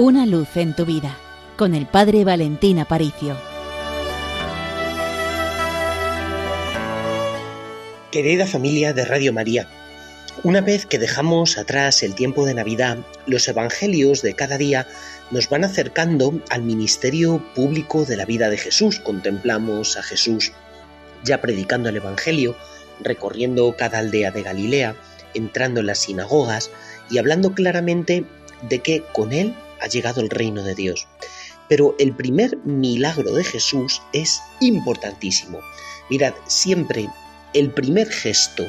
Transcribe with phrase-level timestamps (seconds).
[0.00, 1.18] Una luz en tu vida
[1.56, 3.36] con el Padre Valentín Aparicio.
[8.12, 9.66] Querida familia de Radio María,
[10.44, 14.86] una vez que dejamos atrás el tiempo de Navidad, los evangelios de cada día
[15.32, 19.00] nos van acercando al ministerio público de la vida de Jesús.
[19.00, 20.52] Contemplamos a Jesús
[21.24, 22.54] ya predicando el Evangelio,
[23.00, 24.94] recorriendo cada aldea de Galilea,
[25.34, 26.70] entrando en las sinagogas
[27.10, 28.24] y hablando claramente
[28.62, 31.06] de que con él ha llegado el reino de Dios.
[31.68, 35.60] Pero el primer milagro de Jesús es importantísimo.
[36.10, 37.08] Mirad, siempre
[37.54, 38.66] el primer gesto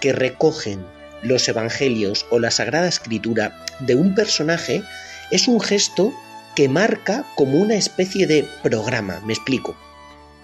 [0.00, 0.84] que recogen
[1.22, 4.82] los evangelios o la Sagrada Escritura de un personaje
[5.30, 6.12] es un gesto
[6.54, 9.20] que marca como una especie de programa.
[9.26, 9.76] Me explico.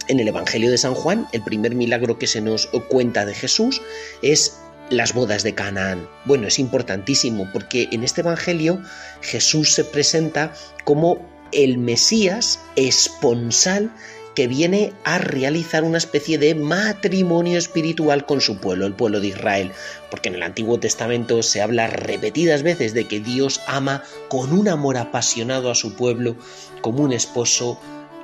[0.09, 3.81] En el Evangelio de San Juan, el primer milagro que se nos cuenta de Jesús
[4.21, 4.59] es
[4.93, 6.09] las bodas de Canaán.
[6.25, 8.81] Bueno, es importantísimo porque en este Evangelio
[9.21, 10.53] Jesús se presenta
[10.85, 11.19] como
[11.53, 13.91] el Mesías esponsal
[14.35, 19.29] que viene a realizar una especie de matrimonio espiritual con su pueblo, el pueblo de
[19.29, 19.73] Israel,
[20.11, 24.69] porque en el Antiguo Testamento se habla repetidas veces de que Dios ama con un
[24.69, 26.37] amor apasionado a su pueblo,
[26.81, 27.79] como un esposo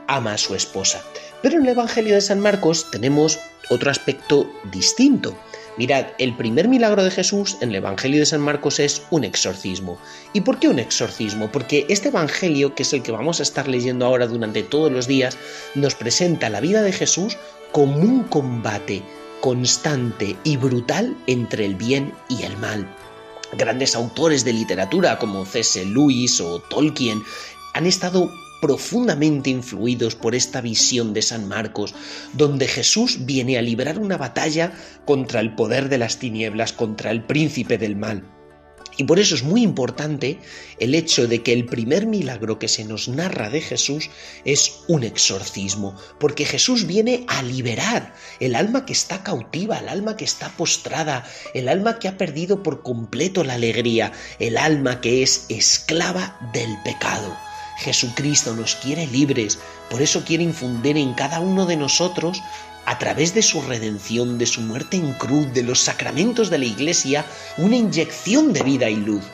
[0.07, 1.03] ama a su esposa.
[1.43, 5.37] Pero en el Evangelio de San Marcos tenemos otro aspecto distinto.
[5.79, 9.97] Mirad, el primer milagro de Jesús en el Evangelio de San Marcos es un exorcismo.
[10.33, 11.53] ¿Y por qué un exorcismo?
[11.53, 15.07] Porque este Evangelio, que es el que vamos a estar leyendo ahora durante todos los
[15.07, 15.39] días,
[15.77, 17.39] nos presenta la vida de Jesús
[17.71, 19.05] como un combate
[19.41, 22.93] constante y brutal entre el bien y el mal.
[23.57, 25.85] Grandes autores de literatura como C.S.
[25.85, 27.23] Lewis o Tolkien
[27.75, 31.95] han estado profundamente influidos por esta visión de San Marcos,
[32.33, 34.73] donde Jesús viene a librar una batalla
[35.05, 38.25] contra el poder de las tinieblas, contra el príncipe del mal.
[38.99, 40.41] Y por eso es muy importante
[40.81, 44.11] el hecho de que el primer milagro que se nos narra de Jesús
[44.45, 50.17] es un exorcismo, porque Jesús viene a liberar el alma que está cautiva, el alma
[50.17, 54.11] que está postrada, el alma que ha perdido por completo la alegría,
[54.41, 57.37] el alma que es esclava del pecado.
[57.79, 59.59] Jesucristo nos quiere libres,
[59.89, 62.43] por eso quiere infundir en cada uno de nosotros,
[62.85, 66.65] a través de su redención, de su muerte en cruz, de los sacramentos de la
[66.65, 67.25] Iglesia,
[67.57, 69.25] una inyección de vida y luz.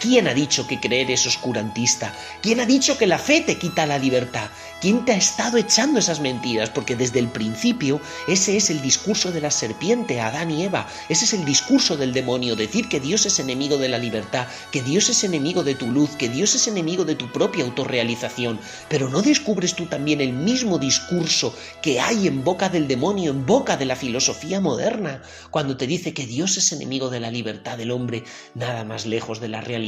[0.00, 2.12] ¿Quién ha dicho que creer es oscurantista?
[2.42, 4.50] ¿Quién ha dicho que la fe te quita la libertad?
[4.80, 6.68] ¿Quién te ha estado echando esas mentiras?
[6.68, 10.86] Porque desde el principio ese es el discurso de la serpiente, Adán y Eva.
[11.08, 14.82] Ese es el discurso del demonio, decir que Dios es enemigo de la libertad, que
[14.82, 18.60] Dios es enemigo de tu luz, que Dios es enemigo de tu propia autorrealización.
[18.90, 23.46] Pero ¿no descubres tú también el mismo discurso que hay en boca del demonio, en
[23.46, 27.78] boca de la filosofía moderna, cuando te dice que Dios es enemigo de la libertad
[27.78, 28.24] del hombre,
[28.54, 29.83] nada más lejos de la realidad,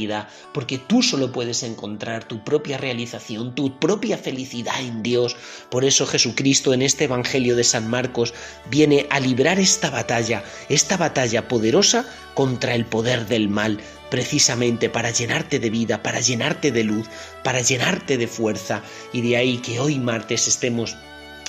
[0.53, 5.35] porque tú solo puedes encontrar tu propia realización, tu propia felicidad en Dios.
[5.69, 8.33] Por eso Jesucristo en este Evangelio de San Marcos
[8.69, 13.79] viene a librar esta batalla, esta batalla poderosa contra el poder del mal,
[14.11, 17.07] precisamente para llenarte de vida, para llenarte de luz,
[17.43, 18.83] para llenarte de fuerza.
[19.13, 20.95] Y de ahí que hoy martes estemos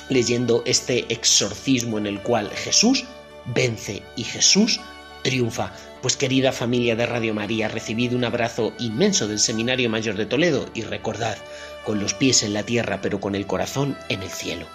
[0.09, 3.05] leyendo este exorcismo en el cual Jesús
[3.53, 4.79] vence y Jesús
[5.23, 5.71] triunfa.
[6.01, 10.65] Pues querida familia de Radio María, recibid un abrazo inmenso del Seminario Mayor de Toledo
[10.73, 11.37] y recordad,
[11.85, 14.65] con los pies en la tierra pero con el corazón en el cielo.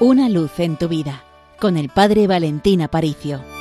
[0.00, 1.24] Una luz en tu vida,
[1.58, 3.53] con el Padre Valentín Aparicio.